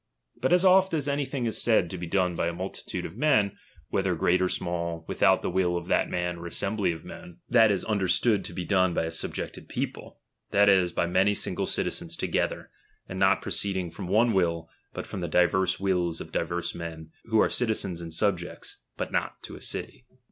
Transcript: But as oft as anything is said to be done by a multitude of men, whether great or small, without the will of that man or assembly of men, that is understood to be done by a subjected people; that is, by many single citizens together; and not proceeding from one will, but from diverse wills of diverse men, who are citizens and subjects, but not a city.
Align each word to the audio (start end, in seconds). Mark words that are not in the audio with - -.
But 0.41 0.51
as 0.51 0.65
oft 0.65 0.95
as 0.95 1.07
anything 1.07 1.45
is 1.45 1.61
said 1.61 1.87
to 1.91 1.97
be 1.99 2.07
done 2.07 2.35
by 2.35 2.47
a 2.47 2.53
multitude 2.53 3.05
of 3.05 3.15
men, 3.15 3.55
whether 3.89 4.15
great 4.15 4.41
or 4.41 4.49
small, 4.49 5.05
without 5.07 5.43
the 5.43 5.49
will 5.51 5.77
of 5.77 5.87
that 5.89 6.09
man 6.09 6.37
or 6.37 6.47
assembly 6.47 6.91
of 6.91 7.05
men, 7.05 7.37
that 7.47 7.69
is 7.69 7.85
understood 7.85 8.43
to 8.45 8.53
be 8.53 8.65
done 8.65 8.95
by 8.95 9.03
a 9.03 9.11
subjected 9.11 9.69
people; 9.69 10.17
that 10.49 10.67
is, 10.69 10.91
by 10.91 11.05
many 11.05 11.35
single 11.35 11.67
citizens 11.67 12.15
together; 12.15 12.71
and 13.07 13.19
not 13.19 13.43
proceeding 13.43 13.91
from 13.91 14.07
one 14.07 14.33
will, 14.33 14.67
but 14.91 15.05
from 15.05 15.21
diverse 15.29 15.79
wills 15.79 16.19
of 16.19 16.31
diverse 16.31 16.73
men, 16.73 17.11
who 17.25 17.39
are 17.39 17.47
citizens 17.51 18.01
and 18.01 18.11
subjects, 18.11 18.79
but 18.97 19.11
not 19.11 19.35
a 19.55 19.61
city. 19.61 20.07